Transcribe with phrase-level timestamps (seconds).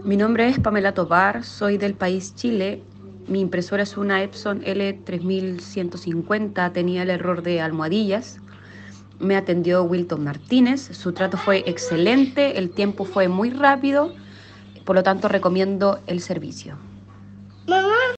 [0.00, 2.82] Mi nombre es Pamela Tobar, soy del país Chile.
[3.28, 8.40] Mi impresora es una Epson L3150, tenía el error de almohadillas.
[9.20, 14.12] Me atendió Wilton Martínez, su trato fue excelente, el tiempo fue muy rápido,
[14.84, 16.76] por lo tanto recomiendo el servicio.